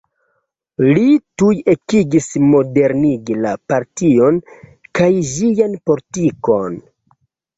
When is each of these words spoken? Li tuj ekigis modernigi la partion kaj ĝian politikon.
Li 0.97 1.09
tuj 1.41 1.51
ekigis 1.73 2.29
modernigi 2.53 3.35
la 3.43 3.51
partion 3.73 4.39
kaj 5.01 5.11
ĝian 5.35 5.77
politikon. 5.91 6.81